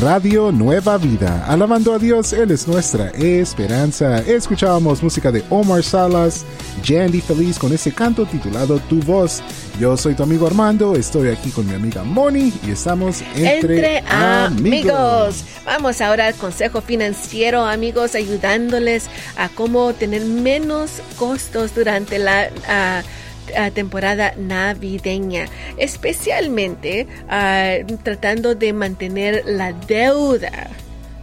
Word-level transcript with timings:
Radio 0.00 0.50
Nueva 0.50 0.96
Vida. 0.96 1.44
Alabando 1.46 1.92
a 1.92 1.98
Dios, 1.98 2.32
Él 2.32 2.50
es 2.52 2.66
nuestra 2.66 3.10
esperanza. 3.10 4.20
Escuchábamos 4.20 5.02
música 5.02 5.30
de 5.30 5.44
Omar 5.50 5.82
Salas, 5.82 6.46
Jandy 6.82 7.20
Feliz 7.20 7.58
con 7.58 7.70
ese 7.74 7.92
canto 7.92 8.24
titulado 8.24 8.78
Tu 8.88 8.98
Voz. 9.00 9.42
Yo 9.78 9.98
soy 9.98 10.14
tu 10.14 10.22
amigo 10.22 10.46
Armando, 10.46 10.96
estoy 10.96 11.28
aquí 11.28 11.50
con 11.50 11.66
mi 11.66 11.74
amiga 11.74 12.02
Moni 12.02 12.50
y 12.66 12.70
estamos 12.70 13.22
entre, 13.36 13.98
amigos. 14.08 15.44
Vamos 15.66 16.00
ahora 16.00 16.28
al 16.28 16.34
consejo 16.34 16.80
financiero, 16.80 17.66
amigos, 17.66 18.14
ayudándoles 18.14 19.04
a 19.36 19.50
cómo 19.50 19.92
tener 19.92 20.24
menos 20.24 21.02
costos 21.18 21.74
durante 21.74 22.18
la... 22.18 22.48
ah, 22.66 23.02
temporada 23.72 24.34
navideña, 24.36 25.46
especialmente 25.76 27.06
ah, 27.28 27.74
tratando 28.02 28.54
de 28.54 28.72
mantener 28.72 29.42
la 29.46 29.72
deuda 29.72 30.68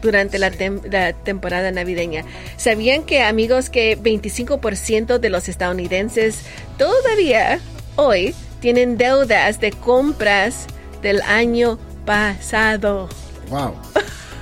durante 0.02 0.38
la, 0.40 0.52
tem- 0.52 0.82
la 0.92 1.14
temporada 1.14 1.72
navideña. 1.72 2.24
¿Sabían 2.56 3.04
que 3.04 3.24
amigos 3.24 3.70
que 3.70 3.98
25% 3.98 5.18
de 5.20 5.30
los 5.30 5.50
estadounidenses 5.50 6.42
todavía 6.78 7.60
hoy 7.96 8.34
tienen 8.60 8.98
deudas 8.98 9.60
de 9.60 9.72
compras 9.72 10.68
del 11.02 11.22
año 11.24 11.80
pasado? 12.06 13.10
Wow. 13.50 13.74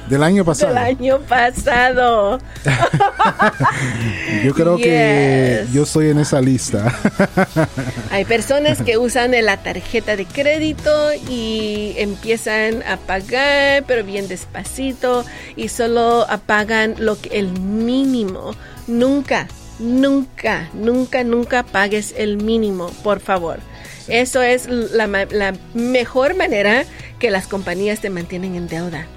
Del 0.09 0.21
año 0.21 0.45
pasado. 0.45 0.73
Del 0.73 0.83
año 0.83 1.19
pasado. 1.21 2.39
Yo 4.43 4.53
creo 4.53 4.77
que 4.77 5.65
yo 5.73 5.83
estoy 5.83 6.09
en 6.09 6.19
esa 6.19 6.41
lista. 6.41 6.93
Hay 8.11 8.25
personas 8.25 8.81
que 8.81 8.97
usan 8.97 9.31
la 9.43 9.57
tarjeta 9.57 10.15
de 10.15 10.25
crédito 10.25 11.11
y 11.29 11.95
empiezan 11.97 12.83
a 12.83 12.97
pagar, 12.97 13.83
pero 13.87 14.03
bien 14.03 14.27
despacito 14.27 15.25
y 15.55 15.69
solo 15.69 16.25
pagan 16.45 16.95
lo 16.99 17.19
que 17.19 17.39
el 17.39 17.59
mínimo. 17.59 18.51
Nunca, 18.87 19.47
nunca, 19.79 20.69
nunca, 20.73 21.23
nunca 21.23 21.63
pagues 21.63 22.13
el 22.17 22.37
mínimo, 22.37 22.91
por 23.03 23.19
favor. 23.19 23.59
Eso 24.07 24.43
es 24.43 24.67
la, 24.69 25.07
la 25.07 25.53
mejor 25.73 26.35
manera 26.35 26.85
que 27.17 27.31
las 27.31 27.47
compañías 27.47 28.01
te 28.01 28.11
mantienen 28.11 28.55
en 28.55 28.67
deuda. 28.67 29.07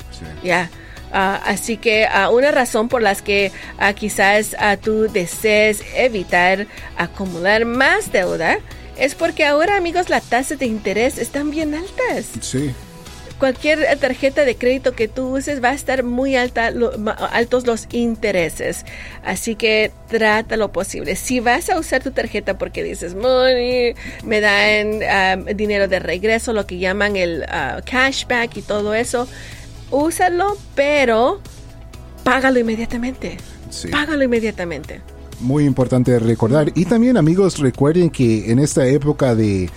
Ya. 0.43 0.71
Ah, 1.13 1.41
así 1.47 1.79
que 1.79 2.07
ah, 2.07 2.29
una 2.29 2.51
razón 2.51 2.89
por 2.91 3.01
las 3.01 3.23
que 3.23 3.51
ah, 3.79 3.95
quizás 3.95 4.55
ah, 4.59 4.77
tú 4.77 5.11
desees 5.11 5.83
evitar 5.97 6.67
acumular 6.99 7.65
más 7.65 8.13
deuda 8.13 8.59
es 8.99 9.15
porque 9.15 9.45
ahora, 9.47 9.77
amigos, 9.77 10.11
las 10.11 10.25
tasas 10.25 10.59
de 10.59 10.67
interés 10.67 11.17
están 11.19 11.51
bien 11.51 11.75
altas. 11.75 12.27
Sí. 12.41 12.73
Cualquier 13.39 13.79
eh, 13.85 13.97
tarjeta 13.97 14.45
de 14.45 14.57
crédito 14.57 14.93
que 14.97 15.07
tú 15.07 15.37
uses 15.37 15.63
va 15.63 15.69
a 15.71 15.75
estar 15.75 16.03
muy 16.03 16.35
alta, 16.35 16.73
lo- 16.73 16.93
altos 17.33 17.65
los 17.67 17.87
intereses. 17.93 18.85
Así 19.25 19.55
que 19.55 19.93
trata 20.09 20.57
lo 20.57 20.73
posible. 20.73 21.15
Si 21.15 21.39
vas 21.39 21.71
a 21.71 21.79
usar 21.79 22.03
tu 22.03 22.11
tarjeta 22.11 22.59
porque 22.59 22.83
dices, 22.83 23.15
money, 23.15 23.95
me 24.25 24.41
dan 24.41 25.45
dinero 25.57 25.87
de 25.87 26.01
regreso, 26.01 26.53
lo 26.53 26.67
que 26.67 26.79
llaman 26.79 27.15
el 27.17 27.47
cashback 27.85 28.57
y 28.57 28.63
todo 28.63 28.93
eso, 28.95 29.29
úsalo, 29.91 30.57
pero 30.75 31.41
págalo 32.25 32.59
inmediatamente. 32.59 33.39
Sí. 33.71 33.89
Págalo 33.89 34.25
inmediatamente. 34.25 35.01
Muy 35.41 35.65
importante 35.65 36.19
recordar. 36.19 36.73
Y 36.75 36.85
también, 36.85 37.17
amigos, 37.17 37.59
recuerden 37.59 38.11
que 38.11 38.51
en 38.51 38.59
esta 38.59 38.87
época 38.87 39.35
de, 39.37 39.71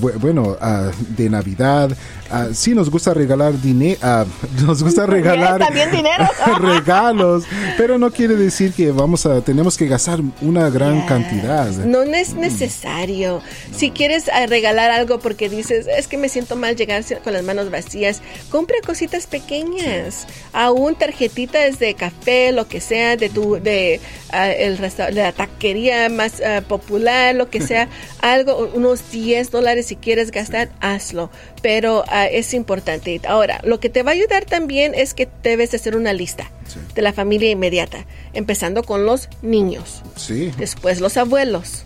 bu- 0.00 0.14
bueno, 0.20 0.56
ah, 0.60 0.90
de 1.16 1.28
Navidad, 1.28 1.90
ah, 2.30 2.48
sí 2.52 2.72
nos 2.74 2.88
gusta 2.88 3.14
regalar 3.14 3.60
dinero, 3.60 3.98
nos 4.64 4.82
gusta 4.82 5.06
regalar 5.06 5.58
También 5.58 5.90
dinero. 5.90 6.24
regalos, 6.60 7.44
pero 7.76 7.98
no 7.98 8.10
quiere 8.12 8.36
decir 8.36 8.72
que 8.72 8.92
vamos 8.92 9.26
a, 9.26 9.40
tenemos 9.40 9.76
que 9.76 9.88
gastar 9.88 10.20
una 10.40 10.70
gran 10.70 11.04
cantidad. 11.06 11.68
No 11.70 12.02
es 12.02 12.34
necesario. 12.34 13.40
Si 13.74 13.90
quieres 13.90 14.28
ah, 14.32 14.46
regalar 14.46 14.90
algo 14.90 15.18
porque 15.18 15.48
dices, 15.48 15.86
es 15.88 16.06
que 16.06 16.16
me 16.16 16.28
siento 16.28 16.54
mal 16.56 16.76
llegar 16.76 17.02
con 17.24 17.32
las 17.32 17.42
manos 17.42 17.70
vacías, 17.70 18.22
compra 18.50 18.76
cositas 18.86 19.26
pequeñas. 19.26 20.26
Aún 20.52 20.94
tarjetitas 20.94 21.78
de 21.78 21.94
café, 21.94 22.52
lo 22.52 22.68
que 22.68 22.80
sea, 22.80 23.16
de 23.16 23.28
tu, 23.28 23.54
de 23.60 24.00
ah, 24.30 24.48
el 24.50 24.78
resta- 24.78 25.07
la 25.10 25.32
taquería 25.32 26.08
más 26.08 26.40
ah, 26.40 26.62
popular, 26.66 27.34
lo 27.34 27.50
que 27.50 27.60
sea, 27.60 27.88
algo, 28.20 28.70
unos 28.74 29.10
10 29.10 29.50
dólares 29.50 29.86
si 29.86 29.96
quieres 29.96 30.30
gastar, 30.30 30.68
hazlo. 30.80 31.30
Pero 31.62 32.04
ah, 32.08 32.26
es 32.26 32.54
importante. 32.54 33.20
Ahora, 33.26 33.60
lo 33.64 33.80
que 33.80 33.88
te 33.88 34.02
va 34.02 34.10
a 34.12 34.14
ayudar 34.14 34.44
también 34.44 34.94
es 34.94 35.14
que 35.14 35.28
debes 35.42 35.74
hacer 35.74 35.96
una 35.96 36.12
lista 36.12 36.50
de 36.94 37.02
la 37.02 37.12
familia 37.12 37.50
inmediata, 37.50 38.04
empezando 38.34 38.82
con 38.82 39.06
los 39.06 39.28
niños 39.42 40.02
Sí. 40.16 40.52
después 40.58 41.00
los 41.00 41.16
abuelos, 41.16 41.84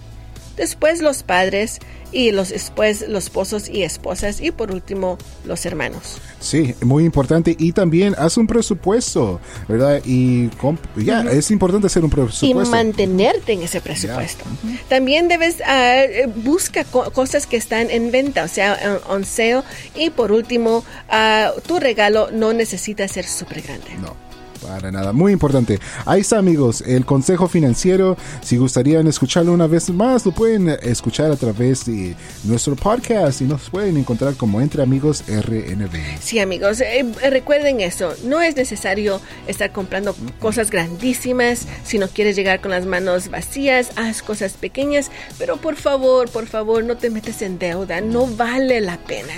después 0.57 1.01
los 1.03 1.23
padres 1.23 1.79
y 2.13 2.31
los 2.31 2.51
después 2.51 3.09
los 3.09 3.25
esposos 3.25 3.69
y 3.71 3.83
esposas 3.85 4.41
y 4.43 4.51
por 4.51 4.71
último 4.71 5.17
los 5.47 5.65
hermanos. 5.65 6.19
Sí, 6.41 6.75
muy 6.83 7.05
importante. 7.05 7.57
Y 7.59 7.73
también 7.73 8.15
haz 8.19 8.37
un 8.37 8.47
presupuesto, 8.47 9.41
¿verdad? 9.69 10.03
Y 10.05 10.51
ya, 10.97 11.23
es 11.23 11.51
importante 11.51 11.87
hacer 11.87 12.05
un 12.05 12.11
Y 12.11 12.15
presupuesto. 12.15 12.71
mantenerte 12.71 13.53
en 13.55 13.63
ese 13.63 13.81
presupuesto. 13.81 14.45
También 14.89 15.29
debes 15.29 15.57
eh, 15.67 16.29
busca 16.37 16.85
co- 16.85 17.11
cosas 17.13 17.47
que 17.47 17.57
están 17.57 17.91
en 17.91 18.11
venta, 18.11 18.45
o 18.45 18.49
sea, 18.49 19.01
on- 19.09 19.17
on 19.17 19.25
sale. 19.25 19.63
Y 19.95 20.11
por 20.11 20.33
último, 20.33 20.85
ah, 21.09 21.53
tu 21.67 21.79
regalo 21.79 22.31
no 22.31 22.53
necesita 22.53 23.09
ser 23.09 23.25
súper 23.27 23.63
grande. 23.63 23.87
No. 24.01 24.15
Para 24.63 24.93
nada, 24.93 25.13
muy 25.13 25.33
importante. 25.33 25.81
Ahí 26.07 26.21
está 26.21 26.39
amigos, 26.39 26.83
el 26.87 27.05
consejo 27.05 27.49
financiero. 27.49 28.17
Si 28.43 28.57
gustarían 28.57 29.07
escucharlo 29.09 29.53
una 29.53 29.67
vez 29.67 29.91
más, 29.91 30.25
lo 30.25 30.33
pueden 30.33 30.69
escuchar 30.69 31.31
a 31.33 31.37
través 31.37 31.85
de 31.87 32.15
nuestro 32.45 32.77
podcast 32.77 33.41
y 33.41 33.45
nos 33.45 33.69
pueden 33.71 33.97
encontrar 33.97 34.35
como 34.35 34.61
Entre 34.61 34.83
Amigos 34.83 35.25
RNB. 35.27 36.21
Sí, 36.21 36.39
amigos, 36.39 36.81
eh, 36.81 37.05
recuerden 37.29 37.81
eso. 37.81 38.15
No 38.25 38.41
es 38.41 38.57
necesario 38.57 39.21
estar 39.47 39.73
comprando 39.73 40.15
cosas 40.39 40.71
grandísimas 40.71 41.67
si 41.85 41.99
no 41.99 42.09
quieres 42.09 42.37
llegar 42.37 42.61
con 42.61 42.71
las 42.71 42.87
manos 42.87 43.31
vacías. 43.31 43.91
Haz 43.97 44.23
cosas 44.23 44.53
pequeñas, 44.53 45.11
pero 45.39 45.57
por 45.57 45.77
favor, 45.77 46.31
por 46.31 46.47
favor, 46.47 46.85
no 46.85 46.97
te 46.97 47.11
metas 47.11 47.43
en 47.43 47.59
deuda. 47.59 48.01
No 48.01 48.27
vale 48.27 48.81
la 48.81 48.99
pena. 48.99 49.33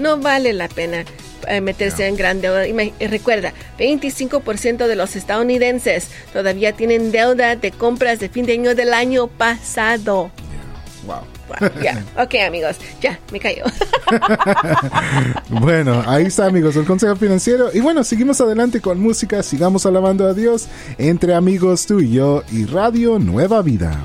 No 0.00 0.16
vale 0.16 0.52
la 0.52 0.68
pena 0.68 1.04
eh, 1.46 1.60
meterse 1.60 2.06
en 2.06 2.16
gran 2.16 2.40
deuda. 2.40 2.66
Y 2.66 3.06
recuerda, 3.06 3.52
25% 3.78 4.86
de 4.86 4.96
los 4.96 5.16
estadounidenses 5.16 6.08
todavía 6.32 6.72
tienen 6.72 7.12
deuda 7.12 7.56
de 7.56 7.70
compras 7.70 8.18
de 8.18 8.28
fin 8.28 8.46
de 8.46 8.54
año 8.54 8.74
del 8.74 8.94
año 8.94 9.28
pasado. 9.28 10.30
Wow. 11.06 11.40
Wow, 11.48 11.68
ya, 11.82 12.04
ok 12.22 12.34
amigos, 12.46 12.76
ya, 13.00 13.18
me 13.32 13.40
cayó. 13.40 13.64
Bueno, 15.48 16.02
ahí 16.06 16.26
está 16.26 16.46
amigos, 16.46 16.76
el 16.76 16.84
consejo 16.84 17.16
financiero. 17.16 17.70
Y 17.74 17.80
bueno, 17.80 18.04
seguimos 18.04 18.40
adelante 18.40 18.80
con 18.80 19.00
música, 19.00 19.42
sigamos 19.42 19.84
alabando 19.84 20.26
a 20.28 20.34
Dios 20.34 20.68
entre 20.96 21.34
amigos 21.34 21.86
tú 21.86 21.98
y 22.00 22.12
yo 22.12 22.44
y 22.52 22.66
Radio 22.66 23.18
Nueva 23.18 23.62
Vida. 23.62 23.98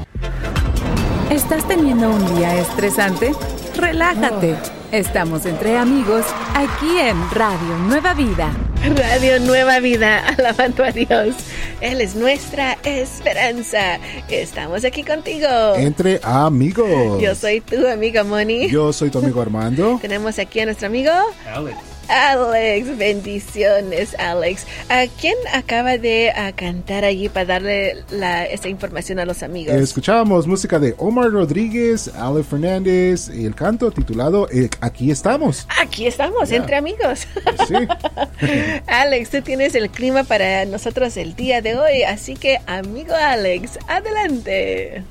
¿Estás 1.30 1.68
teniendo 1.68 2.10
un 2.10 2.36
día 2.36 2.56
estresante? 2.60 3.34
Relájate. 3.78 4.56
Estamos 4.92 5.46
entre 5.46 5.78
amigos 5.78 6.26
aquí 6.54 6.98
en 7.00 7.18
Radio 7.32 7.78
Nueva 7.88 8.14
Vida. 8.14 8.54
Radio 8.96 9.40
Nueva 9.40 9.80
Vida, 9.80 10.28
alabando 10.38 10.84
a 10.84 10.92
Dios. 10.92 11.36
Él 11.82 12.02
es 12.02 12.16
nuestra 12.16 12.78
esperanza. 12.84 14.00
Estamos 14.30 14.86
aquí 14.86 15.04
contigo. 15.04 15.48
Entre 15.76 16.20
amigos. 16.24 17.22
Yo 17.22 17.36
soy 17.36 17.62
tu 17.62 17.88
amiga 17.88 18.24
Moni. 18.24 18.70
Yo 18.70 18.94
soy 18.94 19.10
tu 19.10 19.20
amigo 19.20 19.42
Armando. 19.42 19.98
Tenemos 20.02 20.38
aquí 20.40 20.60
a 20.60 20.66
nuestro 20.66 20.88
amigo 20.88 21.12
Alex. 21.54 21.95
Alex. 22.08 22.98
Bendiciones, 22.98 24.16
Alex. 24.20 24.66
¿A 24.90 25.06
quién 25.20 25.36
acaba 25.54 25.98
de 25.98 26.32
cantar 26.56 27.04
allí 27.04 27.30
para 27.30 27.46
darle 27.46 28.04
la, 28.10 28.46
esa 28.46 28.70
información 28.70 29.20
a 29.20 29.26
los 29.26 29.44
amigos? 29.44 29.76
Escuchábamos 29.76 30.48
música 30.48 30.80
de 30.80 30.96
Omar 30.98 31.32
Rodríguez, 31.32 32.12
Alex 32.16 32.48
Fernández 32.48 33.30
y 33.34 33.46
el 33.46 33.56
canto 33.56 33.92
titulado 33.92 34.48
eh, 34.50 34.70
Aquí 34.82 35.12
estamos. 35.12 35.68
Aquí 35.82 36.08
estamos, 36.08 36.52
entre 36.52 36.76
amigos. 36.76 37.28
Sí. 37.68 37.76
Alex, 38.88 39.30
tú 39.30 39.42
tienes 39.42 39.76
el 39.76 39.90
clima 39.90 40.24
para 40.24 40.66
nosotros 40.66 41.18
el 41.18 41.36
día 41.36 41.62
de 41.62 41.78
hoy, 41.78 42.04
así 42.04 42.36
que 42.36 42.60
amigo 42.68 43.14
Alex, 43.14 43.80
adelante. 43.88 45.04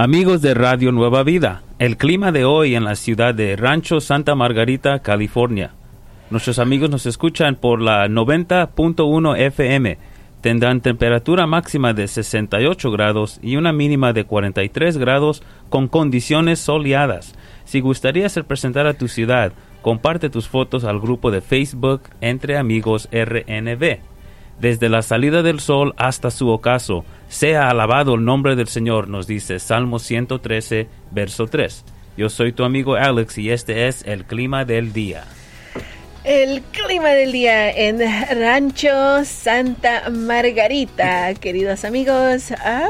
Amigos 0.00 0.42
de 0.42 0.54
Radio 0.54 0.92
Nueva 0.92 1.24
Vida, 1.24 1.62
el 1.80 1.96
clima 1.96 2.30
de 2.30 2.44
hoy 2.44 2.76
en 2.76 2.84
la 2.84 2.94
ciudad 2.94 3.34
de 3.34 3.56
Rancho 3.56 4.00
Santa 4.00 4.36
Margarita, 4.36 5.00
California. 5.00 5.72
Nuestros 6.30 6.60
amigos 6.60 6.88
nos 6.88 7.04
escuchan 7.04 7.56
por 7.56 7.82
la 7.82 8.06
90.1 8.06 9.36
FM. 9.36 9.98
Tendrán 10.40 10.82
temperatura 10.82 11.48
máxima 11.48 11.94
de 11.94 12.06
68 12.06 12.92
grados 12.92 13.40
y 13.42 13.56
una 13.56 13.72
mínima 13.72 14.12
de 14.12 14.22
43 14.22 14.98
grados 14.98 15.42
con 15.68 15.88
condiciones 15.88 16.60
soleadas. 16.60 17.34
Si 17.64 17.80
gustarías 17.80 18.36
representar 18.36 18.86
a 18.86 18.94
tu 18.94 19.08
ciudad, 19.08 19.52
comparte 19.82 20.30
tus 20.30 20.46
fotos 20.46 20.84
al 20.84 21.00
grupo 21.00 21.32
de 21.32 21.40
Facebook 21.40 22.02
Entre 22.20 22.56
Amigos 22.56 23.08
RNB. 23.10 23.98
Desde 24.60 24.88
la 24.88 25.02
salida 25.02 25.42
del 25.42 25.60
sol 25.60 25.94
hasta 25.96 26.30
su 26.30 26.48
ocaso, 26.48 27.04
sea 27.28 27.70
alabado 27.70 28.14
el 28.14 28.24
nombre 28.24 28.56
del 28.56 28.66
Señor, 28.66 29.08
nos 29.08 29.28
dice 29.28 29.60
Salmo 29.60 30.00
113, 30.00 30.88
verso 31.12 31.46
3. 31.46 31.84
Yo 32.16 32.28
soy 32.28 32.52
tu 32.52 32.64
amigo 32.64 32.96
Alex 32.96 33.38
y 33.38 33.50
este 33.50 33.86
es 33.86 34.04
el 34.04 34.24
clima 34.24 34.64
del 34.64 34.92
día. 34.92 35.24
El 36.24 36.62
clima 36.62 37.10
del 37.10 37.30
día 37.30 37.70
en 37.70 38.00
Rancho 38.00 39.24
Santa 39.24 40.10
Margarita, 40.10 41.32
queridos 41.34 41.84
amigos. 41.84 42.52
Ah, 42.58 42.88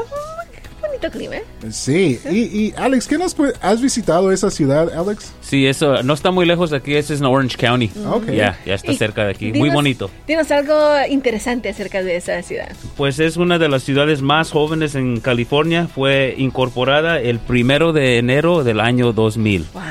bonito 0.99 1.17
clima. 1.17 1.35
¿eh? 1.35 1.43
Sí, 1.71 2.19
Y, 2.29 2.73
Alex, 2.77 3.07
¿qué 3.07 3.17
nos 3.17 3.35
has 3.61 3.81
visitado 3.81 4.31
esa 4.31 4.51
ciudad, 4.51 4.91
Alex? 4.93 5.33
Sí, 5.41 5.65
eso 5.65 6.03
no 6.03 6.13
está 6.13 6.31
muy 6.31 6.45
lejos 6.45 6.69
de 6.69 6.77
aquí, 6.77 6.95
es 6.95 7.09
en 7.11 7.25
Orange 7.25 7.57
County. 7.57 7.91
Okay. 8.05 8.35
Ya, 8.35 8.59
ya 8.65 8.75
está 8.75 8.93
cerca 8.93 9.25
de 9.25 9.31
aquí, 9.31 9.53
muy 9.53 9.69
bonito. 9.69 10.09
Dinos 10.27 10.51
algo 10.51 10.75
interesante 11.09 11.69
acerca 11.69 12.03
de 12.03 12.15
esa 12.15 12.41
ciudad. 12.41 12.69
Pues 12.97 13.19
es 13.19 13.37
una 13.37 13.57
de 13.57 13.69
las 13.69 13.83
ciudades 13.83 14.21
más 14.21 14.51
jóvenes 14.51 14.95
en 14.95 15.19
California, 15.19 15.87
fue 15.87 16.35
incorporada 16.37 17.19
el 17.19 17.39
primero 17.39 17.93
de 17.93 18.17
enero 18.17 18.63
del 18.63 18.79
año 18.79 19.13
2000. 19.13 19.65
Wow 19.73 19.83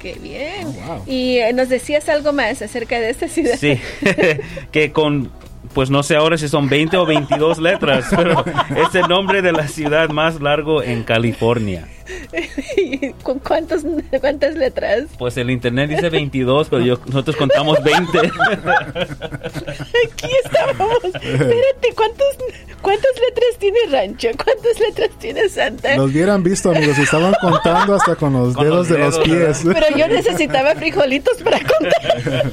qué 0.00 0.18
bien. 0.20 0.68
Oh, 0.88 1.02
y 1.06 1.38
eh, 1.38 1.52
nos 1.52 1.68
decías 1.68 2.08
algo 2.08 2.32
más 2.32 2.62
acerca 2.62 3.00
de 3.00 3.10
esta 3.10 3.28
ciudad. 3.28 3.56
Sí, 3.58 3.78
que 4.70 4.92
con 4.92 5.30
pues 5.76 5.90
no 5.90 6.02
sé 6.02 6.16
ahora 6.16 6.38
si 6.38 6.48
son 6.48 6.70
20 6.70 6.96
o 6.96 7.04
22 7.04 7.58
letras, 7.58 8.06
pero 8.16 8.42
es 8.74 8.94
el 8.94 9.08
nombre 9.08 9.42
de 9.42 9.52
la 9.52 9.68
ciudad 9.68 10.08
más 10.08 10.40
largo 10.40 10.82
en 10.82 11.02
California. 11.02 11.86
¿Con 13.22 13.38
cuántos, 13.40 13.82
cuántas 14.20 14.54
letras? 14.54 15.04
Pues 15.18 15.36
el 15.36 15.50
internet 15.50 15.90
dice 15.90 16.08
22, 16.10 16.68
pero 16.68 16.84
yo, 16.84 16.98
nosotros 17.06 17.36
contamos 17.36 17.82
20. 17.82 18.18
Aquí 18.18 18.32
estábamos. 20.44 21.04
Espérate, 21.04 21.94
¿cuántos, 21.94 22.26
¿cuántas 22.82 23.10
letras 23.20 23.58
tiene 23.58 23.78
Rancho? 23.90 24.28
¿Cuántas 24.42 24.80
letras 24.80 25.10
tiene 25.18 25.48
Santa? 25.48 25.96
Los 25.96 26.10
hubieran 26.10 26.42
visto, 26.42 26.70
amigos. 26.70 26.98
Estaban 26.98 27.34
contando 27.40 27.94
hasta 27.94 28.16
con 28.16 28.32
los, 28.32 28.54
dedos, 28.54 28.88
de 28.88 28.98
los 28.98 29.18
pies. 29.18 29.62
Pero 29.64 29.96
yo 29.96 30.08
necesitaba 30.08 30.74
frijolitos 30.74 31.42
para 31.42 31.58
contar. 31.58 32.50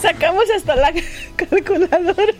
Sacamos 0.00 0.44
hasta 0.50 0.76
la 0.76 0.92
calculadora. 1.36 2.34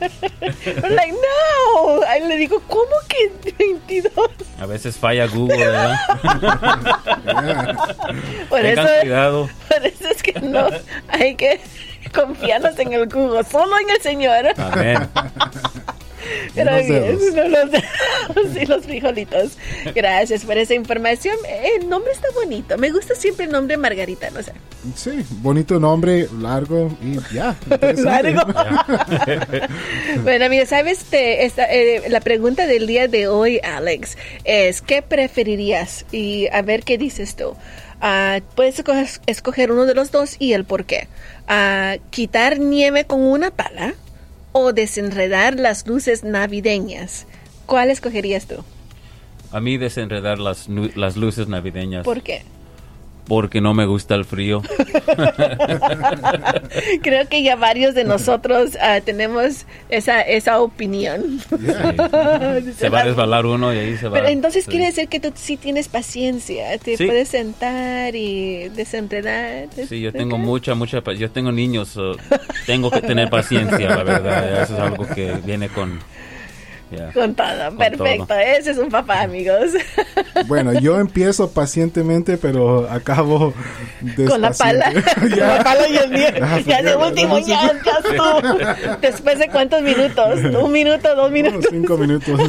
like, 0.91 1.13
no. 1.13 2.03
Ahí 2.09 2.27
le 2.27 2.37
digo, 2.37 2.61
¿cómo 2.69 2.93
que 3.09 3.53
22? 3.59 4.13
A 4.65 4.67
veces 4.67 4.97
falla 4.97 5.27
Google, 5.27 5.59
¿verdad? 5.59 5.95
por, 8.49 8.65
eso, 8.65 8.89
cuidado. 9.03 9.51
por 9.69 9.87
eso 9.87 10.09
es 10.09 10.23
que 10.23 10.41
no 10.41 10.69
hay 11.09 11.35
que 11.35 11.61
confiarnos 12.15 12.79
en 12.79 12.95
el 12.95 13.07
Google, 13.07 13.45
solo 13.45 13.79
en 13.79 13.91
el 13.91 14.01
Señor. 14.01 14.55
Amén. 14.57 15.07
Pero 16.55 16.77
bien, 16.77 17.19
los, 17.51 18.69
los 18.69 18.85
frijolitos. 18.85 19.59
Gracias 19.95 20.45
por 20.45 20.57
esa 20.59 20.75
información. 20.75 21.37
El 21.49 21.89
nombre 21.89 22.13
está 22.13 22.29
bonito. 22.35 22.79
Me 22.79 22.91
gusta 22.91 23.15
siempre 23.15 23.47
el 23.47 23.53
nombre 23.53 23.77
Margarita, 23.77 24.31
no 24.31 24.43
sé. 24.43 24.53
Sí, 24.95 25.25
bonito 25.41 25.81
nombre, 25.81 26.29
largo 26.39 26.97
y 27.03 27.19
ya. 27.35 27.57
largo. 27.97 28.43
bueno, 30.23 30.45
amigo, 30.45 30.67
sabes, 30.67 31.05
esta, 31.11 31.65
eh, 31.73 32.03
la 32.09 32.21
pregunta 32.21 32.67
del 32.67 32.87
día 32.87 33.09
de 33.09 33.29
hoy, 33.29 33.61
Alex, 33.63 34.17
es 34.45 34.83
¿qué 34.83 35.03
preferirías? 35.03 36.05
Y 36.13 36.49
a 36.49 36.63
ver 36.63 36.83
qué 36.83 36.99
dices 36.99 37.37
tú. 37.37 37.57
Uh, 38.03 38.43
puedes 38.55 38.83
escoger, 39.27 39.73
uno 39.73 39.87
de 39.87 39.95
los 39.95 40.11
dos 40.11 40.37
y 40.39 40.53
el 40.53 40.65
por 40.65 40.85
qué. 40.85 41.09
Uh, 41.49 41.99
quitar 42.11 42.59
nieve 42.59 43.07
con 43.07 43.21
una 43.21 43.51
pala 43.51 43.95
o 44.57 44.73
desenredar 44.73 45.59
las 45.59 45.87
luces 45.87 46.23
navideñas. 46.23 47.27
¿Cuál 47.67 47.91
escogerías 47.91 48.47
tú? 48.47 48.65
A 49.51 49.61
mí 49.61 49.79
desenredar 49.79 50.39
las, 50.39 50.69
las 50.69 51.17
luces 51.17 51.49
navideñas. 51.49 52.05
¿Por 52.05 52.23
qué? 52.23 52.45
Porque 53.27 53.61
no 53.61 53.73
me 53.73 53.87
gusta 53.87 54.15
el 54.15 54.25
frío. 54.25 54.63
Creo 57.03 57.29
que 57.29 57.43
ya 57.43 57.57
varios 57.57 57.95
de 57.95 58.05
nosotros 58.05 58.77
ah, 58.81 59.01
tenemos 59.03 59.65
esa, 59.89 60.21
esa 60.21 60.61
opinión. 60.61 61.41
se 62.77 62.89
va 62.91 63.01
a 63.01 63.05
resbalar 63.05 63.47
uno 63.47 63.73
y 63.73 63.79
ahí 63.79 63.97
se 63.97 64.09
va. 64.09 64.15
Pero 64.15 64.29
entonces 64.29 64.67
quiere 64.67 64.87
decir 64.87 65.09
que 65.09 65.21
tú 65.21 65.33
sí 65.35 65.57
tienes 65.57 65.89
paciencia. 65.89 66.77
Te 66.79 66.99
puedes 66.99 67.31
sentar 67.31 68.15
y 68.15 68.69
desenredar. 68.71 69.69
Sí, 69.89 70.01
yo 70.01 70.13
tengo 70.13 70.37
mucha, 70.37 70.75
mucha 70.75 71.03
Yo 71.15 71.31
tengo 71.31 71.51
niños. 71.51 71.99
tengo 72.67 72.91
que 72.91 73.01
tener 73.01 73.31
paciencia, 73.31 73.89
la 73.89 74.05
verdad. 74.05 74.63
Eso 74.63 74.75
es 74.75 74.81
algo 74.81 75.07
que 75.07 75.33
viene 75.45 75.71
con 75.71 75.99
con 77.13 77.35
todo, 77.35 77.77
perfecto. 77.77 78.35
Ese 78.35 78.73
es 78.73 78.79
un 78.79 78.89
papá, 78.89 79.23
amigos. 79.23 79.73
Bueno, 80.47 80.73
yo 80.73 80.99
empiezo 80.99 81.51
pacientemente, 81.51 82.37
pero 82.37 82.91
acabo 82.91 83.55
con 84.27 84.41
la 84.41 84.51
pala. 84.51 84.93
la 85.37 85.63
pala 85.63 85.89
y 85.89 85.97
el 85.97 86.11
miedo. 86.11 86.39
Ah, 86.43 86.59
ya 86.61 86.83
de 86.83 86.97
último, 86.97 87.39
ya, 87.39 87.73
ya 87.85 87.99
tú. 88.03 88.59
Después 89.01 89.39
de 89.39 89.49
cuántos 89.49 89.81
minutos? 89.83 90.41
Un 90.61 90.73
minuto, 90.73 91.15
dos 91.15 91.31
minutos. 91.31 91.67
cinco 91.71 91.97
minutos. 91.97 92.41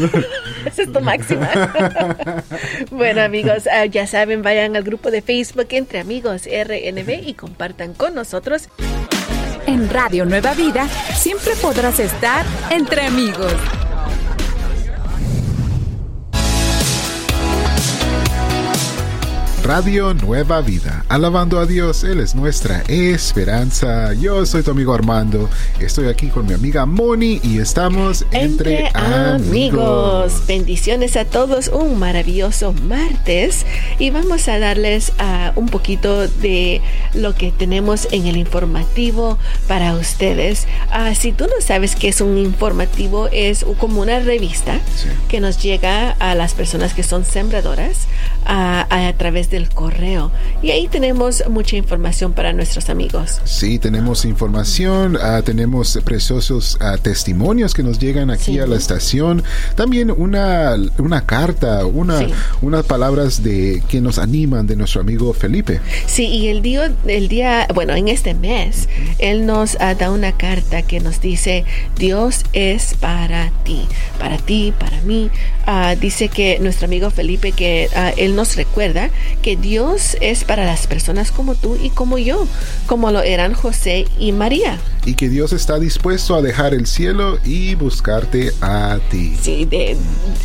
Esa 0.65 0.81
es 0.81 0.91
tu 0.91 0.99
máxima. 0.99 1.49
bueno, 2.91 3.21
amigos, 3.21 3.67
ah, 3.71 3.85
ya 3.85 4.07
saben, 4.07 4.41
vayan 4.41 4.75
al 4.75 4.83
grupo 4.83 5.11
de 5.11 5.21
Facebook 5.21 5.67
Entre 5.69 5.99
Amigos 5.99 6.47
RNB 6.47 7.27
y 7.27 7.33
compartan 7.35 7.93
con 7.93 8.15
nosotros. 8.15 8.69
En 9.67 9.89
Radio 9.89 10.25
Nueva 10.25 10.53
Vida 10.53 10.87
siempre 11.15 11.55
podrás 11.61 11.99
estar 11.99 12.45
entre 12.71 13.05
amigos. 13.05 13.53
Radio 19.65 20.13
Nueva 20.13 20.61
Vida. 20.61 21.03
Alabando 21.09 21.59
a 21.59 21.65
Dios, 21.65 22.03
Él 22.03 22.19
es 22.19 22.35
nuestra 22.35 22.83
esperanza. 22.87 24.13
Yo 24.13 24.45
soy 24.45 24.61
tu 24.61 24.69
amigo 24.69 24.93
Armando. 24.93 25.49
Estoy 25.79 26.07
aquí 26.07 26.27
con 26.27 26.45
mi 26.45 26.53
amiga 26.53 26.85
Moni 26.85 27.39
y 27.41 27.57
estamos 27.57 28.27
entre, 28.29 28.91
amigos. 28.93 30.43
Bendiciones 30.47 31.17
a 31.17 31.25
todos. 31.25 31.69
Un 31.69 31.97
maravilloso 31.97 32.73
martes. 32.73 33.65
Y 33.97 34.11
vamos 34.11 34.47
a 34.49 34.59
darles 34.59 35.13
uh, 35.19 35.59
un 35.59 35.67
poquito 35.69 36.27
de 36.27 36.83
lo 37.15 37.33
que 37.33 37.51
tenemos 37.51 38.07
en 38.11 38.27
el 38.27 38.37
informativo 38.37 39.39
para 39.67 39.93
ustedes. 39.93 40.67
Uh, 40.91 41.15
si 41.15 41.31
tú 41.31 41.45
no 41.45 41.59
sabes 41.59 41.95
qué 41.95 42.09
es 42.09 42.21
un 42.21 42.37
informativo, 42.37 43.29
es 43.31 43.65
como 43.79 44.01
una 44.01 44.19
revista 44.19 44.79
que 45.27 45.39
nos 45.39 45.59
llega 45.59 46.11
a 46.11 46.35
las 46.35 46.53
personas 46.53 46.93
que 46.93 47.01
son 47.01 47.25
sembradoras 47.25 48.05
uh, 48.43 48.85
a 48.91 49.13
través 49.17 49.49
de 49.49 49.54
el 49.55 49.69
correo. 49.69 50.31
Y 50.61 50.71
ahí 50.71 50.87
tenemos 50.87 51.43
mucha 51.49 51.75
información 51.75 52.33
para 52.33 52.53
nuestros 52.53 52.89
amigos. 52.89 53.41
Sí, 53.43 53.79
tenemos 53.79 54.25
información, 54.25 55.17
ah, 55.21 55.41
tenemos 55.43 55.99
preciosos 56.03 56.77
ah, 56.81 56.97
testimonios 57.01 57.73
que 57.73 57.83
nos 57.83 57.99
llegan 57.99 58.29
aquí 58.29 58.59
a 58.59 58.67
la 58.67 58.75
estación. 58.75 59.43
También 59.75 60.11
una, 60.11 60.75
una 60.97 61.25
carta, 61.25 61.85
una, 61.85 62.27
unas 62.61 62.85
palabras 62.85 63.43
de 63.43 63.83
que 63.87 64.01
nos 64.01 64.17
animan 64.17 64.67
de 64.67 64.75
nuestro 64.75 65.01
amigo 65.01 65.33
Felipe. 65.33 65.81
Sí, 66.07 66.25
y 66.25 66.47
el 66.47 66.61
día, 66.61 66.93
el 67.07 67.27
día 67.27 67.67
bueno, 67.73 67.95
en 67.95 68.07
este 68.07 68.33
mes, 68.33 68.89
él 69.19 69.45
nos 69.45 69.75
uh, 69.75 69.95
da 69.97 70.11
una 70.11 70.31
carta 70.31 70.81
que 70.81 70.99
nos 70.99 71.21
dice, 71.21 71.65
Dios 71.97 72.43
es 72.53 72.95
para 72.95 73.51
ti, 73.63 73.81
para 74.19 74.37
ti, 74.37 74.73
para 74.77 75.01
mí. 75.01 75.29
Dice 75.99 76.29
que 76.29 76.59
nuestro 76.59 76.85
amigo 76.85 77.09
Felipe, 77.09 77.51
que 77.51 77.89
él 78.17 78.35
nos 78.35 78.55
recuerda 78.55 79.09
que 79.45 79.55
Dios 79.55 80.17
es 80.21 80.43
para 80.43 80.65
las 80.65 80.87
personas 80.87 81.31
como 81.31 81.53
tú 81.53 81.77
y 81.79 81.91
como 81.91 82.17
yo, 82.17 82.47
como 82.87 83.11
lo 83.11 83.21
eran 83.21 83.53
José 83.53 84.07
y 84.17 84.31
María. 84.31 84.79
Y 85.05 85.13
que 85.13 85.29
Dios 85.29 85.53
está 85.53 85.79
dispuesto 85.79 86.35
a 86.35 86.41
dejar 86.41 86.73
el 86.73 86.87
cielo 86.87 87.39
y 87.45 87.75
buscarte 87.75 88.51
a 88.61 88.99
ti. 89.11 89.35
Sí, 89.39 89.67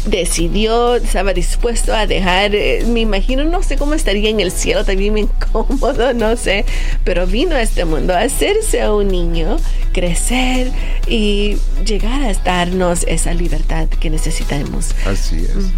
decidió, 0.07 0.97
estaba 0.97 1.33
dispuesto 1.33 1.95
a 1.95 2.07
dejar, 2.07 2.55
eh, 2.55 2.85
me 2.87 3.01
imagino, 3.01 3.45
no 3.45 3.63
sé 3.63 3.77
cómo 3.77 3.95
estaría 3.95 4.29
en 4.29 4.41
el 4.41 4.53
cielo, 4.53 4.85
también 4.85 5.15
me 5.15 5.21
incómodo, 5.21 6.13
no 6.13 6.37
sé, 6.37 6.65
pero 7.05 7.27
vino 7.27 7.57
a 7.57 7.63
este 7.63 7.85
mundo 7.85 8.15
a 8.15 8.21
hacerse 8.21 8.89
un 8.91 9.09
niño, 9.09 9.57
crecer 9.93 10.71
y 11.07 11.57
llegar 11.85 12.23
a 12.23 12.33
darnos 12.35 13.05
esa 13.09 13.35
libertad 13.35 13.89
que 13.89 14.11
necesitamos. 14.11 14.95
Así 15.07 15.37
es. 15.37 15.73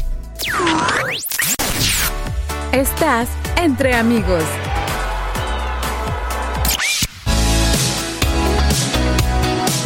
Estás 2.71 3.29
entre 3.55 3.95
amigos. 3.95 4.43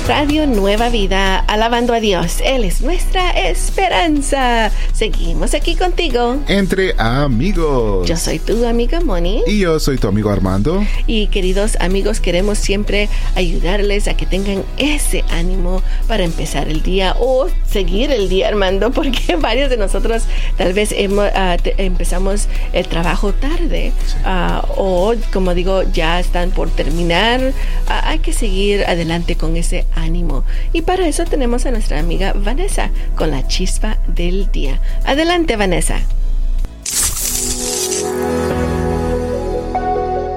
Radio 0.08 0.48
Nueva 0.48 0.90
Vida, 0.90 1.38
alabando 1.38 1.94
a 1.94 2.00
Dios. 2.00 2.40
Él 2.44 2.64
es 2.64 2.82
nuestra 2.82 3.30
esperanza. 3.32 4.72
Seguimos 4.94 5.54
aquí 5.54 5.76
contigo. 5.76 6.38
Entre 6.48 6.96
amigos. 6.98 8.08
Yo 8.08 8.18
soy 8.18 8.40
tu 8.40 8.66
amiga 8.66 9.00
Moni. 9.00 9.44
Y 9.46 9.60
yo 9.60 9.80
soy 9.80 9.98
tu 9.98 10.08
amigo 10.08 10.32
Armando. 10.32 10.84
Y 11.06 11.28
queridos 11.28 11.78
amigos, 11.80 12.20
queremos 12.20 12.58
siempre 12.58 13.10
ayudarles 13.36 14.08
a 14.08 14.16
que 14.16 14.26
tengan 14.26 14.64
ese 14.78 15.24
ánimo 15.30 15.84
para 16.08 16.24
empezar 16.24 16.68
el 16.68 16.82
día 16.82 17.16
o 17.20 17.48
seguir 17.70 18.12
el 18.12 18.28
día, 18.28 18.48
Armando, 18.48 18.92
porque 18.94 19.36
varios 19.36 19.70
de 19.70 19.78
nosotros 19.78 20.24
tal 20.58 20.74
vez 20.74 20.92
hemos, 20.92 21.28
uh, 21.28 21.58
empezamos 21.78 22.48
el 22.74 22.88
trabajo 22.88 23.34
tarde 23.34 23.94
sí. 24.06 24.16
uh, 24.26 24.62
o, 24.76 25.14
como 25.32 25.54
digo, 25.54 25.84
ya 25.84 26.20
están 26.20 26.50
por 26.50 26.70
terminar. 26.72 27.40
Uh, 27.40 27.92
hay 28.04 28.20
que 28.20 28.34
seguir 28.34 28.84
adelante 28.86 29.36
con 29.36 29.56
ese 29.56 29.86
ánimo. 29.96 30.44
Y 30.74 30.82
para 30.82 31.08
eso 31.08 31.26
tenemos 31.26 31.66
a 31.66 31.72
nuestra 31.72 32.00
amiga 32.00 32.34
Vanessa 32.34 32.90
con 33.16 33.32
la 33.32 33.48
chispa 33.48 33.98
del 34.08 34.52
día. 34.52 34.82
Adelante, 35.06 35.56
Vanessa. 35.56 36.00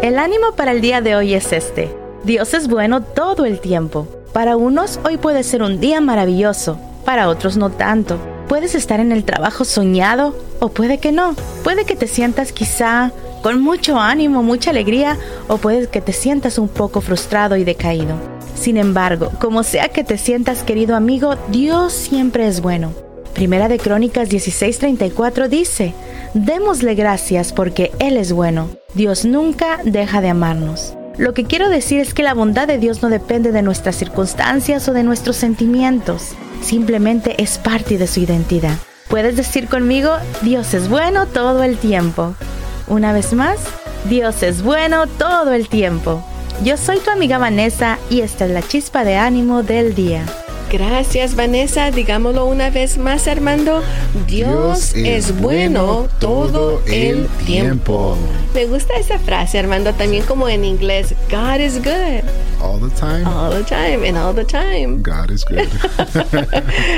El 0.03 0.19
ánimo 0.19 0.53
para 0.55 0.73
el 0.73 0.81
día 0.81 1.01
de 1.01 1.17
hoy 1.17 1.35
es 1.35 1.53
este. 1.53 1.91
Dios 2.25 2.55
es 2.55 2.69
bueno 2.69 3.03
todo 3.03 3.45
el 3.47 3.61
tiempo. 3.61 4.07
Para 4.33 4.57
unos 4.57 4.99
hoy 5.05 5.17
puede 5.17 5.43
ser 5.43 5.63
un 5.63 5.81
día 5.81 6.01
maravilloso, 6.01 6.79
para 7.05 7.29
otros 7.29 7.57
no 7.57 7.71
tanto. 7.71 8.19
Puedes 8.49 8.75
estar 8.75 9.01
en 9.01 9.13
el 9.13 9.25
trabajo 9.25 9.65
soñado 9.65 10.37
o 10.61 10.69
puede 10.69 10.99
que 10.99 11.13
no. 11.13 11.35
Puede 11.63 11.85
que 11.85 11.97
te 11.97 12.07
sientas 12.07 12.53
quizá 12.53 13.13
con 13.43 13.63
mucho 13.63 13.99
ánimo, 13.99 14.43
mucha 14.43 14.71
alegría 14.71 15.19
o 15.49 15.59
puede 15.59 15.89
que 15.89 16.01
te 16.01 16.13
sientas 16.13 16.59
un 16.59 16.69
poco 16.69 17.01
frustrado 17.01 17.57
y 17.57 17.65
decaído. 17.65 18.34
Sin 18.65 18.79
embargo, 18.79 19.31
como 19.43 19.63
sea 19.63 19.91
que 19.91 20.05
te 20.05 20.17
sientas 20.17 20.63
querido 20.63 20.97
amigo, 20.97 21.35
Dios 21.51 21.93
siempre 21.93 22.47
es 22.47 22.63
bueno. 22.63 22.95
Primera 23.35 23.69
de 23.69 23.79
Crónicas 23.79 24.31
16:34 24.31 25.49
dice, 25.49 25.93
démosle 26.33 26.95
gracias 26.95 27.53
porque 27.53 27.93
Él 27.99 28.17
es 28.17 28.33
bueno. 28.33 28.71
Dios 28.95 29.27
nunca 29.27 29.81
deja 29.85 30.23
de 30.23 30.31
amarnos. 30.31 30.95
Lo 31.19 31.35
que 31.35 31.45
quiero 31.45 31.69
decir 31.69 32.01
es 32.01 32.15
que 32.15 32.23
la 32.23 32.33
bondad 32.33 32.67
de 32.67 32.79
Dios 32.79 33.03
no 33.03 33.11
depende 33.11 33.53
de 33.53 33.61
nuestras 33.61 33.97
circunstancias 33.97 34.89
o 34.89 34.95
de 34.95 35.03
nuestros 35.03 35.37
sentimientos, 35.37 36.31
simplemente 36.63 37.35
es 37.43 37.59
parte 37.59 37.99
de 37.99 38.07
su 38.07 38.21
identidad. 38.21 38.79
Puedes 39.09 39.37
decir 39.37 39.69
conmigo, 39.69 40.11
Dios 40.41 40.73
es 40.73 40.89
bueno 40.89 41.27
todo 41.27 41.65
el 41.65 41.77
tiempo. 41.77 42.35
Una 42.87 43.13
vez 43.13 43.35
más, 43.35 43.59
Dios 44.09 44.43
es 44.43 44.63
bueno 44.63 45.07
todo 45.07 45.53
el 45.53 45.69
tiempo. 45.69 46.25
Yo 46.65 46.79
soy 46.79 46.99
tu 47.01 47.11
amiga 47.11 47.37
Vanessa 47.37 47.99
y 48.09 48.23
esta 48.23 48.47
es 48.47 48.51
la 48.51 48.63
chispa 48.63 49.05
de 49.05 49.17
ánimo 49.17 49.63
del 49.63 49.95
día. 49.95 50.25
Gracias 50.73 51.37
Vanessa, 51.37 51.91
digámoslo 51.91 52.47
una 52.47 52.71
vez 52.71 52.97
más 52.97 53.29
Armando, 53.29 53.83
Dios, 54.27 54.95
Dios 54.95 55.07
es, 55.07 55.29
es, 55.29 55.41
bueno 55.43 56.09
todo 56.19 56.81
el 56.87 57.27
tiempo. 57.27 57.45
tiempo. 57.45 58.17
Me 58.55 58.65
gusta 58.65 58.95
esa 58.95 59.19
frase 59.19 59.59
Armando, 59.59 59.93
también 59.93 60.25
como 60.25 60.49
en 60.49 60.65
inglés, 60.65 61.15
God 61.31 61.61
is 61.61 61.77
good 61.85 62.25
all 62.65 62.79
the 62.81 62.95
time. 62.97 63.27
All 63.27 63.51
the 63.51 63.63
time 63.63 64.03
and 64.05 64.17
all 64.17 64.33
the 64.33 64.45
time. 64.45 65.03
God 65.03 65.31
is 65.31 65.45
good. 65.45 65.69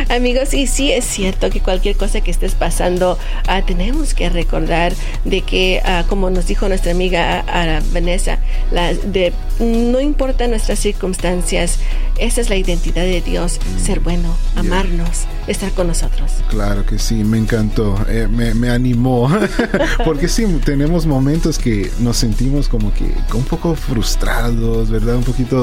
Amigos, 0.10 0.54
y 0.54 0.66
sí 0.66 0.92
es 0.92 1.04
cierto 1.04 1.50
que 1.50 1.60
cualquier 1.60 1.96
cosa 1.96 2.20
que 2.20 2.30
estés 2.30 2.54
pasando, 2.54 3.18
ah, 3.48 3.62
tenemos 3.66 4.14
que 4.14 4.28
recordar 4.30 4.92
de 5.24 5.42
que, 5.42 5.82
ah, 5.84 6.04
como 6.08 6.30
nos 6.30 6.46
dijo 6.46 6.68
nuestra 6.68 6.92
amiga 6.92 7.44
ah, 7.48 7.80
Vanessa, 7.92 8.38
la, 8.70 8.94
de, 8.94 9.32
no 9.58 10.00
importa 10.00 10.46
nuestras 10.46 10.78
circunstancias, 10.78 11.78
esa 12.18 12.40
es 12.40 12.48
la 12.48 12.56
identidad 12.56 13.02
de 13.02 13.20
Dios, 13.20 13.58
ser 13.82 14.00
bueno, 14.00 14.34
amarnos, 14.54 15.24
estar 15.46 15.72
con 15.72 15.88
nosotros. 15.88 16.32
Claro 16.48 16.86
que 16.86 16.98
sí, 16.98 17.24
me 17.24 17.38
encantó, 17.38 17.96
eh, 18.08 18.28
me, 18.30 18.54
me 18.54 18.70
animó, 18.70 19.28
porque 20.04 20.28
sí, 20.28 20.46
tenemos 20.64 21.06
momentos 21.06 21.58
que 21.58 21.90
nos 21.98 22.16
sentimos 22.16 22.68
como 22.68 22.92
que 22.94 23.10
un 23.34 23.44
poco 23.44 23.74
frustrados, 23.74 24.90
¿verdad? 24.90 25.16
Un 25.16 25.24
poquito 25.24 25.55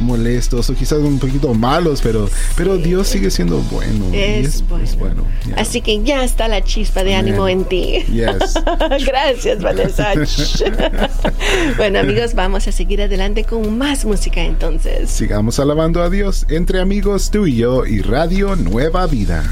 molestos 0.00 0.70
o 0.70 0.74
quizás 0.74 0.98
un 0.98 1.18
poquito 1.18 1.54
malos, 1.54 2.00
pero, 2.02 2.28
pero 2.56 2.76
Dios 2.76 3.08
sigue 3.08 3.30
siendo 3.30 3.58
bueno. 3.70 4.06
y 4.12 4.18
Es 4.18 4.66
bueno. 4.68 4.84
es 4.84 4.96
bueno, 4.98 5.24
yeah. 5.46 5.56
Así 5.56 5.80
que 5.80 6.02
ya 6.02 6.24
está 6.24 6.48
la 6.48 6.62
chispa 6.62 7.04
de 7.04 7.14
ánimo 7.14 7.48
en 7.48 7.64
ti. 7.64 8.04
Yes. 8.08 8.54
Gracias, 9.06 9.62
Vanessa. 9.62 10.12
bueno, 11.76 12.00
amigos, 12.00 12.34
vamos 12.34 12.66
a 12.68 12.72
seguir 12.72 13.02
adelante 13.02 13.44
con 13.44 13.76
más 13.76 14.04
música 14.04 14.42
entonces. 14.42 15.10
Sigamos 15.10 15.58
alabando 15.58 16.02
a 16.02 16.10
Dios 16.10 16.46
entre 16.48 16.80
amigos 16.80 17.30
tú 17.30 17.46
y 17.46 17.56
yo 17.56 17.86
y 17.86 18.00
Radio 18.00 18.56
Nueva 18.56 19.06
Vida. 19.06 19.44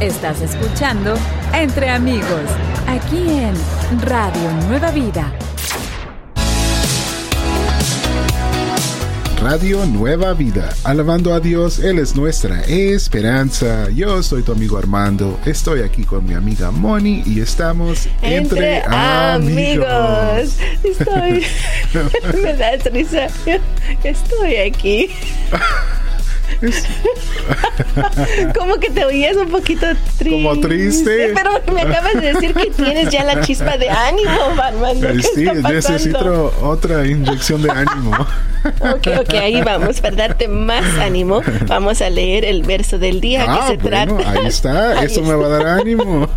Estás 0.00 0.42
escuchando 0.42 1.14
Entre 1.54 1.88
Amigos, 1.88 2.50
aquí 2.86 3.28
en 3.28 3.54
Radio 4.02 4.52
Nueva 4.68 4.90
Vida. 4.90 5.32
Radio 9.40 9.84
Nueva 9.86 10.32
Vida, 10.34 10.74
alabando 10.84 11.34
a 11.34 11.40
Dios, 11.40 11.78
Él 11.78 11.98
es 11.98 12.16
nuestra 12.16 12.62
esperanza. 12.62 13.90
Yo 13.90 14.22
soy 14.22 14.42
tu 14.42 14.52
amigo 14.52 14.78
Armando, 14.78 15.38
estoy 15.44 15.82
aquí 15.82 16.04
con 16.04 16.24
mi 16.24 16.34
amiga 16.34 16.70
Moni 16.70 17.22
y 17.26 17.40
estamos 17.40 18.08
entre, 18.22 18.82
amigos. 18.82 20.56
Estoy. 20.82 21.44
Me 22.42 22.54
da 22.54 22.76
risa. 22.92 23.28
Estoy 24.02 24.56
aquí. 24.56 25.10
Como 28.58 28.76
que 28.76 28.90
te 28.90 29.04
oías 29.04 29.36
un 29.36 29.48
poquito 29.48 29.86
triste. 30.18 30.30
Como 30.30 30.60
triste. 30.60 31.32
Pero 31.34 31.50
me 31.74 31.82
acabas 31.82 32.14
de 32.14 32.32
decir 32.32 32.54
que 32.54 32.70
tienes 32.70 33.10
ya 33.10 33.24
la 33.24 33.40
chispa 33.42 33.76
de 33.76 33.88
ánimo, 33.88 34.30
Armando. 34.62 35.08
¿Qué 35.08 35.22
sí, 35.22 35.46
está 35.46 35.68
necesito 35.70 36.52
otra 36.62 37.06
inyección 37.06 37.62
de 37.62 37.70
ánimo. 37.70 38.12
Ok, 38.80 39.06
ok, 39.20 39.34
ahí 39.34 39.62
vamos. 39.62 40.00
Para 40.00 40.16
darte 40.16 40.48
más 40.48 40.82
ánimo, 40.98 41.40
vamos 41.68 42.02
a 42.02 42.10
leer 42.10 42.44
el 42.44 42.64
verso 42.64 42.98
del 42.98 43.20
día 43.20 43.44
Ah, 43.46 43.60
que 43.60 43.76
se 43.76 43.76
bueno, 43.80 44.16
trata. 44.16 44.30
ahí 44.32 44.46
está, 44.48 44.90
Ahí 44.98 45.06
eso 45.06 45.22
me 45.22 45.34
va 45.34 45.46
a 45.46 45.48
dar 45.50 45.66
ánimo. 45.78 46.28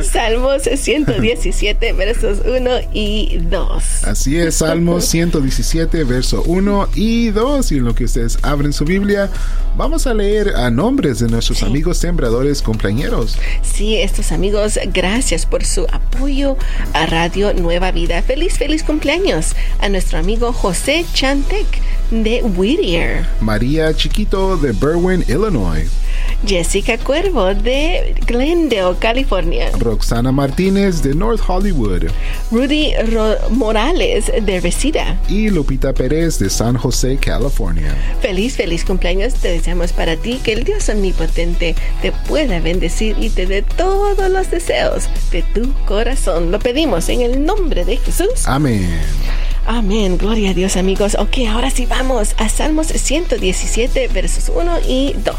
Salmos 0.00 0.62
117, 0.62 1.92
versos 1.94 2.38
1 2.46 2.70
y 2.92 3.38
2. 3.38 4.04
Así 4.04 4.38
es, 4.38 4.54
Salmos 4.58 5.06
117, 5.06 6.04
verso 6.04 6.44
1 6.46 6.88
y 6.94 7.30
2. 7.30 7.72
Y 7.72 7.78
en 7.78 7.84
lo 7.84 7.96
que 7.96 8.04
ustedes 8.04 8.38
abren 8.42 8.72
su 8.72 8.84
Biblia, 8.84 9.28
vamos 9.76 10.06
a 10.06 10.14
leer 10.14 10.54
a 10.56 10.70
nombres 10.70 11.18
de 11.18 11.28
nuestros 11.28 11.62
amigos 11.62 11.98
sembradores 11.98 12.62
compañeros. 12.62 13.36
Sí, 13.62 13.96
estos 13.96 14.32
amigos, 14.32 14.78
gracias 14.92 15.46
por 15.46 15.64
su 15.64 15.86
apoyo 15.92 16.56
a 16.92 17.06
Radio 17.06 17.54
Nueva 17.54 17.90
Vida. 17.90 18.22
Feliz, 18.22 18.58
feliz 18.58 18.82
cumpleaños 18.82 19.54
a 19.80 19.88
nuestro 19.88 20.18
amigo 20.18 20.52
José 20.52 21.04
Chantec 21.14 21.66
de 22.10 22.42
Whittier, 22.42 23.26
María 23.40 23.94
Chiquito 23.94 24.56
de 24.56 24.72
Berwyn, 24.72 25.22
Illinois. 25.28 25.88
Jessica 26.46 26.98
Cuervo 26.98 27.54
de 27.54 28.14
Glendale, 28.26 28.96
California, 28.98 29.70
Roxana 29.78 30.30
Martínez 30.32 31.02
de 31.02 31.14
North 31.14 31.40
Hollywood. 31.48 32.04
Rudy 32.50 32.92
Ro- 33.12 33.36
Morales 33.50 34.30
de 34.42 34.60
Reseda. 34.60 35.18
Y 35.28 35.50
Lupita 35.50 35.92
Pérez 35.92 36.38
de 36.38 36.50
San 36.50 36.76
José, 36.76 37.16
California. 37.16 37.94
Feliz, 38.20 38.56
feliz 38.56 38.84
cumpleaños. 38.84 39.34
Te 39.42 39.48
deseamos 39.48 39.92
para 39.92 40.16
ti 40.16 40.40
que 40.42 40.52
el 40.52 40.62
Dios 40.62 40.88
omnipotente 40.88 41.74
te 42.00 42.12
pueda 42.12 42.60
bendecir 42.60 43.16
y 43.18 43.28
te 43.28 43.46
dé 43.46 43.62
todos 43.62 44.30
los 44.30 44.52
deseos 44.52 45.08
de 45.32 45.42
tu 45.42 45.74
corazón. 45.84 46.52
Lo 46.52 46.60
pedimos 46.60 47.08
en 47.08 47.22
el 47.22 47.44
nombre 47.44 47.84
de 47.84 47.96
Jesús. 47.96 48.46
Amén. 48.46 48.88
Amén, 49.64 50.18
gloria 50.18 50.50
a 50.50 50.54
Dios 50.54 50.76
amigos. 50.76 51.16
Ok, 51.18 51.38
ahora 51.48 51.70
sí 51.70 51.86
vamos 51.86 52.34
a 52.38 52.48
Salmos 52.48 52.88
117 52.88 54.08
versos 54.08 54.50
1 54.54 54.78
y 54.88 55.14
2. 55.24 55.36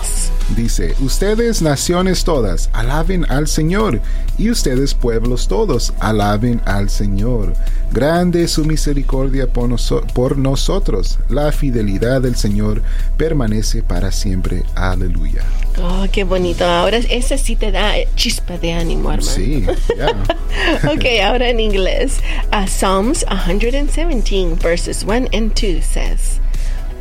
Dice, 0.55 0.95
ustedes 1.01 1.61
naciones 1.61 2.23
todas, 2.23 2.69
alaben 2.73 3.25
al 3.29 3.47
Señor, 3.47 3.99
y 4.37 4.49
ustedes 4.49 4.93
pueblos 4.93 5.47
todos, 5.47 5.93
alaben 5.99 6.61
al 6.65 6.89
Señor. 6.89 7.53
Grande 7.91 8.43
es 8.43 8.51
su 8.51 8.65
misericordia 8.65 9.47
por, 9.47 9.69
noso- 9.69 10.05
por 10.13 10.37
nosotros, 10.37 11.19
la 11.29 11.51
fidelidad 11.51 12.21
del 12.21 12.35
Señor 12.35 12.81
permanece 13.17 13.83
para 13.83 14.11
siempre. 14.11 14.63
Aleluya. 14.75 15.43
Oh, 15.81 16.05
qué 16.11 16.23
bonito. 16.23 16.65
Ahora 16.65 16.97
ese 16.97 17.37
sí 17.37 17.55
te 17.55 17.71
da 17.71 17.93
chispa 18.15 18.57
de 18.57 18.73
ánimo, 18.73 19.11
hermano. 19.11 19.31
Sí, 19.31 19.65
ya. 19.97 20.09
ok, 20.91 21.05
ahora 21.25 21.49
en 21.49 21.59
inglés. 21.59 22.19
Uh, 22.51 22.67
Psalms 22.67 23.25
117 24.13 24.55
verses 24.57 25.03
1 25.03 25.27
and 25.33 25.55
2 25.55 25.81
says, 25.81 26.39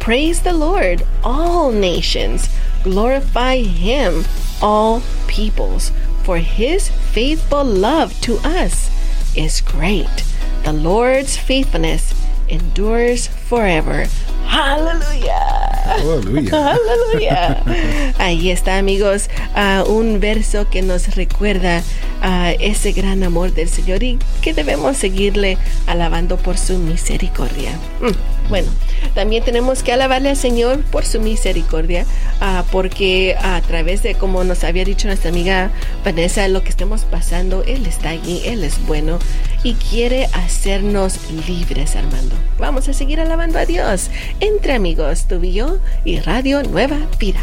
Praise 0.00 0.40
the 0.40 0.54
Lord, 0.54 1.06
all 1.22 1.70
nations. 1.70 2.48
Glorify 2.82 3.58
him, 3.58 4.24
all 4.62 5.02
peoples. 5.26 5.92
For 6.24 6.38
his 6.38 6.88
faithful 6.88 7.64
love 7.64 8.18
to 8.22 8.38
us 8.38 8.88
is 9.36 9.60
great. 9.60 10.24
The 10.64 10.72
Lord's 10.72 11.36
faithfulness 11.36 12.14
endures 12.48 13.28
forever. 13.52 14.08
Hallelujah. 14.48 15.82
Aleluya. 15.84 16.72
Aleluya. 16.72 17.62
Ahí 18.18 18.50
está, 18.50 18.78
amigos, 18.78 19.28
ah, 19.54 19.84
un 19.86 20.20
verso 20.20 20.70
que 20.70 20.80
nos 20.80 21.16
recuerda 21.16 21.82
a 22.22 22.52
ese 22.52 22.92
gran 22.92 23.22
amor 23.22 23.52
del 23.52 23.68
Señor 23.68 24.02
y 24.02 24.18
que 24.40 24.54
debemos 24.54 24.96
seguirle 24.96 25.58
alabando 25.86 26.38
por 26.38 26.56
su 26.56 26.78
misericordia. 26.78 27.72
Mm, 28.00 28.41
Bueno, 28.48 28.68
también 29.14 29.44
tenemos 29.44 29.82
que 29.82 29.92
alabarle 29.92 30.30
al 30.30 30.36
Señor 30.36 30.80
por 30.84 31.04
su 31.04 31.20
misericordia, 31.20 32.06
ah, 32.40 32.64
porque 32.70 33.36
a 33.40 33.60
través 33.62 34.02
de, 34.02 34.14
como 34.14 34.44
nos 34.44 34.64
había 34.64 34.84
dicho 34.84 35.08
nuestra 35.08 35.30
amiga 35.30 35.70
Vanessa, 36.04 36.46
lo 36.48 36.62
que 36.62 36.70
estemos 36.70 37.04
pasando, 37.04 37.62
Él 37.64 37.86
está 37.86 38.10
allí, 38.10 38.42
Él 38.44 38.64
es 38.64 38.84
bueno 38.86 39.18
y 39.62 39.74
quiere 39.74 40.26
hacernos 40.32 41.18
libres, 41.46 41.96
Armando. 41.96 42.34
Vamos 42.58 42.88
a 42.88 42.92
seguir 42.92 43.20
alabando 43.20 43.58
a 43.58 43.66
Dios 43.66 44.10
entre 44.40 44.74
amigos, 44.74 45.26
tú 45.28 45.42
y 45.42 45.52
yo 45.52 45.78
y 46.04 46.18
Radio 46.20 46.62
Nueva 46.62 46.98
Vida. 47.18 47.40